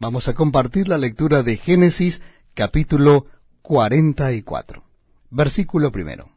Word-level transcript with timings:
Vamos 0.00 0.28
a 0.28 0.34
compartir 0.34 0.88
la 0.88 0.96
lectura 0.96 1.42
de 1.42 1.58
Génesis 1.58 2.22
capítulo 2.54 3.26
44, 3.60 4.82
versículo 5.28 5.92
primero. 5.92 6.30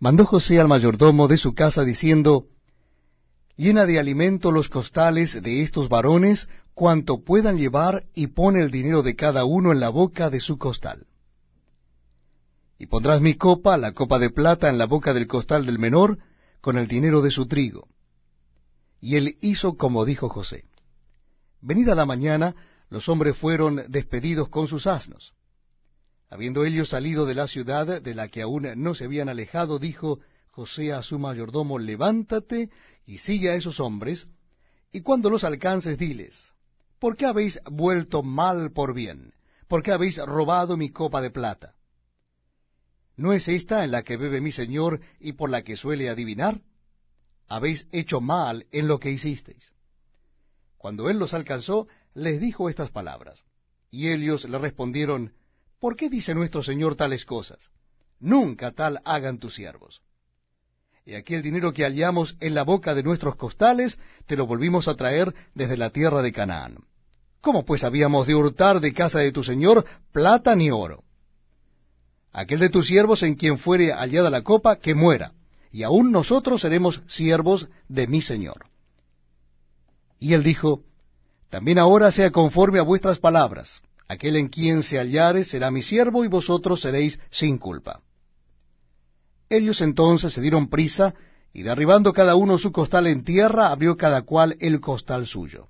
Mandó 0.00 0.26
José 0.26 0.58
al 0.58 0.66
mayordomo 0.66 1.28
de 1.28 1.36
su 1.36 1.54
casa 1.54 1.84
diciendo, 1.84 2.46
Llena 3.56 3.86
de 3.86 4.00
alimento 4.00 4.50
los 4.50 4.68
costales 4.68 5.40
de 5.40 5.62
estos 5.62 5.88
varones 5.88 6.48
cuanto 6.74 7.22
puedan 7.22 7.58
llevar 7.58 8.06
y 8.12 8.26
pone 8.26 8.60
el 8.60 8.72
dinero 8.72 9.04
de 9.04 9.14
cada 9.14 9.44
uno 9.44 9.70
en 9.70 9.78
la 9.78 9.88
boca 9.88 10.30
de 10.30 10.40
su 10.40 10.58
costal. 10.58 11.06
Y 12.76 12.86
pondrás 12.86 13.20
mi 13.20 13.36
copa, 13.36 13.76
la 13.76 13.92
copa 13.92 14.18
de 14.18 14.30
plata, 14.30 14.68
en 14.68 14.78
la 14.78 14.86
boca 14.86 15.14
del 15.14 15.28
costal 15.28 15.64
del 15.64 15.78
menor, 15.78 16.18
con 16.60 16.76
el 16.76 16.88
dinero 16.88 17.22
de 17.22 17.30
su 17.30 17.46
trigo. 17.46 17.86
Y 19.00 19.14
él 19.14 19.36
hizo 19.40 19.76
como 19.76 20.04
dijo 20.04 20.28
José. 20.28 20.64
Venida 21.62 21.94
la 21.94 22.04
mañana, 22.04 22.56
los 22.90 23.08
hombres 23.08 23.36
fueron 23.36 23.84
despedidos 23.88 24.48
con 24.48 24.66
sus 24.66 24.88
asnos. 24.88 25.32
Habiendo 26.28 26.64
ellos 26.64 26.88
salido 26.88 27.24
de 27.24 27.34
la 27.34 27.46
ciudad 27.46 28.02
de 28.02 28.14
la 28.14 28.28
que 28.28 28.42
aún 28.42 28.66
no 28.76 28.94
se 28.94 29.04
habían 29.04 29.28
alejado, 29.28 29.78
dijo 29.78 30.18
José 30.50 30.92
a 30.92 31.02
su 31.02 31.20
mayordomo, 31.20 31.78
levántate 31.78 32.70
y 33.06 33.18
sigue 33.18 33.50
a 33.50 33.54
esos 33.54 33.78
hombres, 33.78 34.26
y 34.90 35.02
cuando 35.02 35.30
los 35.30 35.44
alcances 35.44 35.96
diles, 35.96 36.52
¿por 36.98 37.16
qué 37.16 37.26
habéis 37.26 37.60
vuelto 37.70 38.22
mal 38.22 38.72
por 38.72 38.92
bien? 38.92 39.32
¿Por 39.68 39.82
qué 39.82 39.92
habéis 39.92 40.18
robado 40.18 40.76
mi 40.76 40.90
copa 40.90 41.22
de 41.22 41.30
plata? 41.30 41.74
¿No 43.16 43.32
es 43.32 43.46
esta 43.46 43.84
en 43.84 43.92
la 43.92 44.02
que 44.02 44.16
bebe 44.16 44.40
mi 44.40 44.52
señor 44.52 45.00
y 45.20 45.32
por 45.32 45.48
la 45.48 45.62
que 45.62 45.76
suele 45.76 46.10
adivinar? 46.10 46.60
Habéis 47.48 47.86
hecho 47.92 48.20
mal 48.20 48.66
en 48.72 48.88
lo 48.88 48.98
que 48.98 49.10
hicisteis. 49.10 49.71
Cuando 50.82 51.08
él 51.08 51.16
los 51.16 51.32
alcanzó, 51.32 51.86
les 52.12 52.40
dijo 52.40 52.68
estas 52.68 52.90
palabras. 52.90 53.44
Y 53.92 54.08
ellos 54.08 54.44
le 54.48 54.58
respondieron, 54.58 55.32
¿Por 55.78 55.94
qué 55.94 56.10
dice 56.10 56.34
nuestro 56.34 56.60
Señor 56.64 56.96
tales 56.96 57.24
cosas? 57.24 57.70
Nunca 58.18 58.72
tal 58.72 59.00
hagan 59.04 59.38
tus 59.38 59.54
siervos. 59.54 60.02
Y 61.06 61.14
aquí 61.14 61.34
el 61.34 61.42
dinero 61.42 61.72
que 61.72 61.84
hallamos 61.84 62.36
en 62.40 62.56
la 62.56 62.64
boca 62.64 62.96
de 62.96 63.04
nuestros 63.04 63.36
costales, 63.36 63.96
te 64.26 64.36
lo 64.36 64.44
volvimos 64.44 64.88
a 64.88 64.96
traer 64.96 65.32
desde 65.54 65.76
la 65.76 65.90
tierra 65.90 66.20
de 66.20 66.32
Canaán. 66.32 66.78
¿Cómo 67.40 67.64
pues 67.64 67.84
habíamos 67.84 68.26
de 68.26 68.34
hurtar 68.34 68.80
de 68.80 68.92
casa 68.92 69.20
de 69.20 69.30
tu 69.30 69.44
Señor 69.44 69.84
plata 70.10 70.56
ni 70.56 70.72
oro? 70.72 71.04
Aquel 72.32 72.58
de 72.58 72.70
tus 72.70 72.88
siervos 72.88 73.22
en 73.22 73.36
quien 73.36 73.56
fuere 73.56 73.92
hallada 73.92 74.30
la 74.30 74.42
copa, 74.42 74.80
que 74.80 74.96
muera, 74.96 75.32
y 75.70 75.84
aun 75.84 76.10
nosotros 76.10 76.60
seremos 76.60 77.02
siervos 77.06 77.68
de 77.86 78.08
mi 78.08 78.20
Señor. 78.20 78.71
Y 80.22 80.34
él 80.34 80.44
dijo, 80.44 80.84
También 81.50 81.80
ahora 81.80 82.12
sea 82.12 82.30
conforme 82.30 82.78
a 82.78 82.82
vuestras 82.82 83.18
palabras. 83.18 83.82
Aquel 84.06 84.36
en 84.36 84.46
quien 84.50 84.84
se 84.84 84.98
hallare 84.98 85.42
será 85.42 85.72
mi 85.72 85.82
siervo 85.82 86.24
y 86.24 86.28
vosotros 86.28 86.80
seréis 86.80 87.18
sin 87.32 87.58
culpa. 87.58 88.02
Ellos 89.48 89.80
entonces 89.80 90.32
se 90.32 90.40
dieron 90.40 90.68
prisa, 90.68 91.12
y 91.52 91.64
derribando 91.64 92.12
cada 92.12 92.36
uno 92.36 92.56
su 92.56 92.70
costal 92.70 93.08
en 93.08 93.24
tierra, 93.24 93.70
abrió 93.72 93.96
cada 93.96 94.22
cual 94.22 94.56
el 94.60 94.80
costal 94.80 95.26
suyo. 95.26 95.66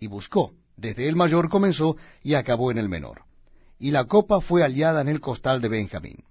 Y 0.00 0.08
buscó, 0.08 0.52
desde 0.76 1.08
el 1.08 1.14
mayor 1.14 1.48
comenzó 1.48 1.96
y 2.24 2.34
acabó 2.34 2.72
en 2.72 2.78
el 2.78 2.88
menor. 2.88 3.22
Y 3.78 3.92
la 3.92 4.06
copa 4.06 4.40
fue 4.40 4.62
hallada 4.62 5.00
en 5.00 5.06
el 5.06 5.20
costal 5.20 5.60
de 5.60 5.68
Benjamín. 5.68 6.24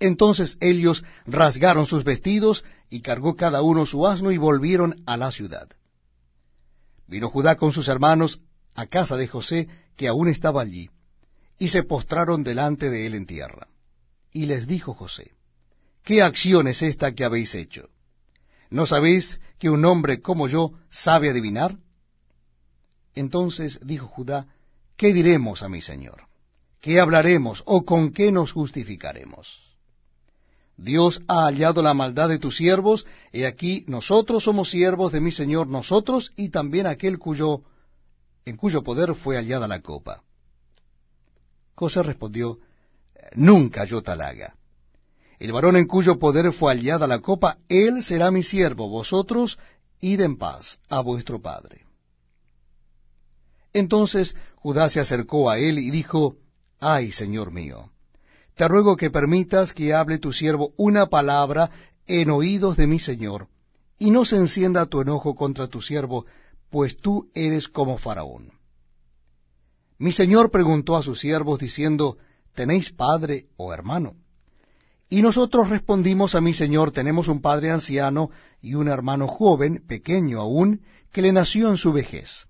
Entonces 0.00 0.56
ellos 0.60 1.04
rasgaron 1.26 1.84
sus 1.84 2.04
vestidos, 2.04 2.64
y 2.88 3.02
cargó 3.02 3.36
cada 3.36 3.60
uno 3.60 3.84
su 3.84 4.06
asno, 4.06 4.32
y 4.32 4.38
volvieron 4.38 5.02
a 5.04 5.18
la 5.18 5.30
ciudad. 5.30 5.68
Vino 7.06 7.30
Judá 7.30 7.56
con 7.56 7.72
sus 7.72 7.88
hermanos 7.88 8.40
a 8.74 8.86
casa 8.86 9.16
de 9.16 9.28
José, 9.28 9.68
que 9.96 10.08
aún 10.08 10.28
estaba 10.28 10.62
allí, 10.62 10.90
y 11.58 11.68
se 11.68 11.82
postraron 11.82 12.42
delante 12.42 12.90
de 12.90 13.06
él 13.06 13.14
en 13.14 13.26
tierra. 13.26 13.68
Y 14.32 14.46
les 14.46 14.66
dijo 14.66 14.94
José, 14.94 15.32
¿qué 16.04 16.22
acción 16.22 16.68
es 16.68 16.82
esta 16.82 17.12
que 17.12 17.24
habéis 17.24 17.54
hecho? 17.54 17.88
¿No 18.68 18.84
sabéis 18.86 19.40
que 19.58 19.70
un 19.70 19.84
hombre 19.84 20.20
como 20.20 20.48
yo 20.48 20.72
sabe 20.90 21.30
adivinar? 21.30 21.76
Entonces 23.14 23.80
dijo 23.82 24.06
Judá, 24.08 24.46
¿qué 24.96 25.12
diremos 25.12 25.62
a 25.62 25.68
mi 25.68 25.80
señor? 25.80 26.24
¿Qué 26.80 27.00
hablaremos 27.00 27.62
o 27.66 27.84
con 27.84 28.12
qué 28.12 28.30
nos 28.30 28.52
justificaremos? 28.52 29.65
Dios 30.76 31.22
ha 31.26 31.46
hallado 31.46 31.82
la 31.82 31.94
maldad 31.94 32.28
de 32.28 32.38
tus 32.38 32.56
siervos, 32.56 33.06
y 33.32 33.44
aquí 33.44 33.84
nosotros 33.88 34.44
somos 34.44 34.70
siervos 34.70 35.12
de 35.12 35.20
mi 35.20 35.32
Señor, 35.32 35.66
nosotros 35.66 36.32
y 36.36 36.50
también 36.50 36.86
aquel 36.86 37.18
cuyo, 37.18 37.62
en 38.44 38.56
cuyo 38.56 38.82
poder 38.82 39.14
fue 39.14 39.36
hallada 39.36 39.66
la 39.66 39.80
copa. 39.80 40.22
José 41.74 42.02
respondió, 42.02 42.58
Nunca 43.34 43.84
yo 43.84 44.02
tal 44.02 44.20
haga. 44.20 44.54
El 45.38 45.52
varón 45.52 45.76
en 45.76 45.86
cuyo 45.86 46.18
poder 46.18 46.52
fue 46.52 46.74
hallada 46.74 47.06
la 47.06 47.20
copa, 47.20 47.58
él 47.68 48.02
será 48.02 48.30
mi 48.30 48.42
siervo, 48.42 48.88
vosotros 48.88 49.58
id 50.00 50.20
en 50.20 50.36
paz 50.36 50.78
a 50.88 51.00
vuestro 51.00 51.40
padre. 51.40 51.84
Entonces 53.72 54.34
Judá 54.56 54.88
se 54.88 55.00
acercó 55.00 55.50
a 55.50 55.58
él 55.58 55.78
y 55.78 55.90
dijo, 55.90 56.36
Ay, 56.80 57.12
Señor 57.12 57.50
mío, 57.50 57.90
te 58.56 58.66
ruego 58.68 58.96
que 58.96 59.10
permitas 59.10 59.74
que 59.74 59.92
hable 59.92 60.18
tu 60.18 60.32
siervo 60.32 60.72
una 60.78 61.06
palabra 61.08 61.70
en 62.06 62.30
oídos 62.30 62.78
de 62.78 62.86
mi 62.86 62.98
señor, 62.98 63.48
y 63.98 64.10
no 64.10 64.24
se 64.24 64.36
encienda 64.36 64.86
tu 64.86 65.02
enojo 65.02 65.34
contra 65.34 65.68
tu 65.68 65.82
siervo, 65.82 66.24
pues 66.70 66.96
tú 66.96 67.30
eres 67.34 67.68
como 67.68 67.98
Faraón. 67.98 68.52
Mi 69.98 70.10
señor 70.10 70.50
preguntó 70.50 70.96
a 70.96 71.02
sus 71.02 71.20
siervos 71.20 71.58
diciendo, 71.58 72.16
¿tenéis 72.54 72.90
padre 72.90 73.46
o 73.58 73.74
hermano? 73.74 74.14
Y 75.10 75.20
nosotros 75.20 75.68
respondimos 75.68 76.34
a 76.34 76.40
mi 76.40 76.54
señor, 76.54 76.92
tenemos 76.92 77.28
un 77.28 77.42
padre 77.42 77.70
anciano 77.70 78.30
y 78.62 78.74
un 78.74 78.88
hermano 78.88 79.28
joven, 79.28 79.84
pequeño 79.86 80.40
aún, 80.40 80.80
que 81.12 81.20
le 81.20 81.30
nació 81.30 81.68
en 81.68 81.76
su 81.76 81.92
vejez, 81.92 82.46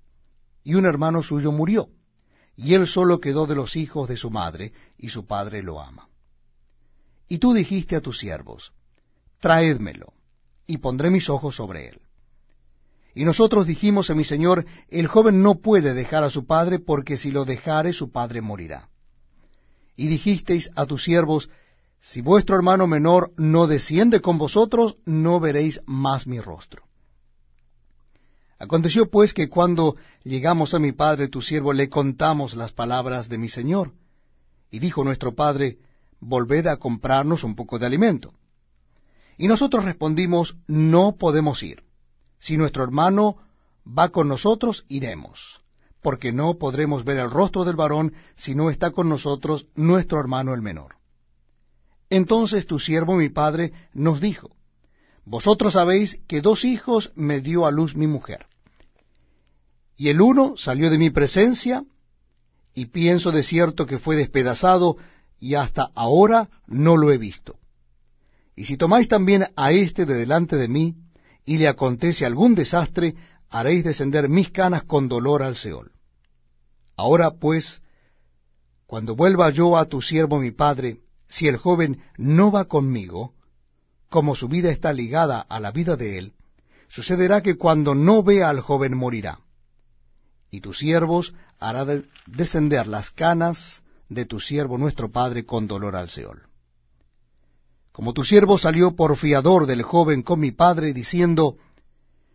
y 0.62 0.74
un 0.74 0.86
hermano 0.86 1.24
suyo 1.24 1.50
murió 1.50 1.88
y 2.56 2.74
él 2.74 2.86
solo 2.86 3.20
quedó 3.20 3.46
de 3.46 3.54
los 3.54 3.76
hijos 3.76 4.08
de 4.08 4.16
su 4.16 4.30
madre, 4.30 4.72
y 4.98 5.10
su 5.10 5.26
padre 5.26 5.62
lo 5.62 5.80
ama. 5.80 6.08
Y 7.28 7.38
tú 7.38 7.52
dijiste 7.52 7.96
a 7.96 8.00
tus 8.00 8.18
siervos, 8.18 8.72
Traédmelo, 9.40 10.12
y 10.66 10.78
pondré 10.78 11.10
mis 11.10 11.28
ojos 11.28 11.56
sobre 11.56 11.88
él. 11.88 12.00
Y 13.14 13.24
nosotros 13.24 13.66
dijimos 13.66 14.10
a 14.10 14.14
mi 14.14 14.24
señor, 14.24 14.66
el 14.88 15.06
joven 15.06 15.42
no 15.42 15.56
puede 15.56 15.94
dejar 15.94 16.24
a 16.24 16.30
su 16.30 16.46
padre, 16.46 16.78
porque 16.78 17.16
si 17.16 17.30
lo 17.30 17.44
dejare 17.44 17.92
su 17.92 18.10
padre 18.10 18.40
morirá. 18.40 18.88
Y 19.96 20.08
dijisteis 20.08 20.70
a 20.76 20.86
tus 20.86 21.04
siervos, 21.04 21.50
si 22.00 22.20
vuestro 22.20 22.56
hermano 22.56 22.86
menor 22.86 23.32
no 23.36 23.66
desciende 23.66 24.20
con 24.20 24.38
vosotros, 24.38 24.96
no 25.04 25.40
veréis 25.40 25.80
más 25.86 26.26
mi 26.26 26.40
rostro. 26.40 26.84
Aconteció 28.66 29.09
pues 29.09 29.32
que 29.32 29.49
cuando 29.49 29.94
llegamos 30.25 30.75
a 30.75 30.81
mi 30.81 30.91
padre 30.91 31.28
tu 31.28 31.41
siervo 31.41 31.72
le 31.72 31.88
contamos 31.88 32.56
las 32.56 32.72
palabras 32.72 33.28
de 33.28 33.38
mi 33.38 33.49
señor. 33.49 33.93
Y 34.72 34.81
dijo 34.81 35.04
nuestro 35.04 35.37
padre, 35.37 35.78
Volved 36.19 36.66
a 36.66 36.77
comprarnos 36.78 37.44
un 37.44 37.54
poco 37.54 37.78
de 37.78 37.87
alimento. 37.87 38.34
Y 39.38 39.47
nosotros 39.47 39.84
respondimos, 39.84 40.56
No 40.66 41.15
podemos 41.16 41.62
ir. 41.62 41.84
Si 42.41 42.56
nuestro 42.56 42.82
hermano 42.82 43.37
va 43.87 44.09
con 44.09 44.27
nosotros, 44.27 44.84
iremos, 44.88 45.60
porque 46.03 46.33
no 46.33 46.59
podremos 46.59 47.04
ver 47.04 47.19
el 47.19 47.31
rostro 47.31 47.65
del 47.65 47.77
varón 47.77 48.15
si 48.34 48.56
no 48.56 48.69
está 48.69 48.91
con 48.91 49.09
nosotros 49.09 49.69
nuestro 49.77 50.19
hermano 50.19 50.54
el 50.54 50.62
menor. 50.62 50.97
Entonces 52.10 52.66
tu 52.66 52.81
siervo 52.81 53.15
mi 53.15 53.28
padre 53.28 53.72
nos 53.93 54.21
dijo, 54.21 54.50
vosotros 55.25 55.75
sabéis 55.75 56.21
que 56.27 56.41
dos 56.41 56.65
hijos 56.65 57.12
me 57.15 57.41
dio 57.41 57.65
a 57.65 57.71
luz 57.71 57.94
mi 57.94 58.09
mujer. 58.09 58.47
Y 59.96 60.08
el 60.10 60.20
uno 60.20 60.56
salió 60.56 60.91
de 60.91 60.98
mi 60.98 61.10
presencia, 61.10 61.84
y 62.74 62.86
pienso 62.86 63.32
de 63.32 63.42
cierto 63.42 63.86
que 63.86 63.98
fue 63.98 64.16
despedazado, 64.16 64.97
y 65.41 65.54
hasta 65.54 65.91
ahora 65.94 66.48
no 66.66 66.97
lo 66.97 67.12
he 67.12 67.18
visto. 67.18 67.56
Y 68.54 68.66
si 68.66 68.76
tomáis 68.76 69.09
también 69.09 69.48
a 69.56 69.72
éste 69.72 70.06
de 70.06 70.15
delante 70.15 70.56
de 70.56 70.68
mí, 70.68 70.94
y 71.44 71.59
le 71.59 71.68
acontece 71.68 72.26
algún 72.26 72.54
desastre, 72.54 73.15
haréis 73.48 73.84
descender 73.84 74.28
mis 74.28 74.50
canas 74.50 74.82
con 74.84 75.09
dolor 75.09 75.42
al 75.42 75.56
Seol. 75.56 75.92
Ahora 76.97 77.32
pues, 77.32 77.82
cuando 78.86 79.15
vuelva 79.15 79.50
yo 79.50 79.76
a 79.76 79.86
tu 79.86 80.03
siervo 80.03 80.38
mi 80.38 80.50
padre, 80.50 80.98
si 81.28 81.48
el 81.48 81.56
joven 81.56 82.00
no 82.16 82.50
va 82.50 82.66
conmigo, 82.66 83.34
como 84.09 84.34
su 84.34 84.48
vida 84.48 84.71
está 84.71 84.92
ligada 84.92 85.41
a 85.41 85.60
la 85.60 85.71
vida 85.71 85.97
de 85.97 86.18
él, 86.18 86.32
sucederá 86.88 87.42
que 87.42 87.56
cuando 87.56 87.94
no 87.94 88.22
vea 88.22 88.48
al 88.48 88.60
joven 88.60 88.97
morirá. 88.97 89.41
Y 90.51 90.60
tus 90.60 90.78
siervos 90.78 91.34
hará 91.59 91.84
descender 92.27 92.87
las 92.87 93.10
canas 93.10 93.83
de 94.09 94.25
tu 94.25 94.41
siervo 94.41 94.78
nuestro 94.78 95.10
padre 95.10 95.45
con 95.45 95.66
dolor 95.66 95.97
al 95.97 96.09
Seol. 96.09 96.43
Como 97.93 98.13
tu 98.13 98.25
siervo 98.25 98.59
salió 98.59 98.95
por 98.95 99.16
fiador 99.16 99.66
del 99.66 99.83
joven 99.83 100.22
con 100.22 100.39
mi 100.39 100.53
padre, 100.53 100.93
diciendo, 100.93 101.57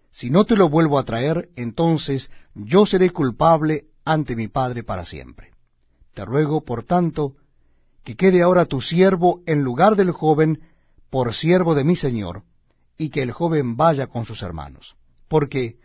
Si 0.10 0.30
no 0.30 0.46
te 0.46 0.56
lo 0.56 0.70
vuelvo 0.70 0.98
a 0.98 1.04
traer, 1.04 1.50
entonces 1.56 2.32
yo 2.56 2.86
seré 2.86 3.12
culpable 3.12 3.86
ante 4.04 4.36
mi 4.36 4.48
padre 4.48 4.84
para 4.84 5.06
siempre. 5.06 5.52
Te 6.14 6.26
ruego, 6.26 6.66
por 6.66 6.84
tanto, 6.84 7.36
que 8.04 8.16
quede 8.16 8.42
ahora 8.42 8.66
tu 8.66 8.82
siervo 8.82 9.42
en 9.46 9.62
lugar 9.62 9.96
del 9.96 10.12
joven 10.12 10.62
por 11.12 11.34
siervo 11.34 11.76
de 11.76 11.84
mi 11.84 11.96
señor, 11.96 12.44
y 12.98 13.10
que 13.10 13.22
el 13.22 13.32
joven 13.32 13.78
vaya 13.78 14.08
con 14.08 14.26
sus 14.26 14.42
hermanos. 14.42 14.96
Porque 15.28 15.78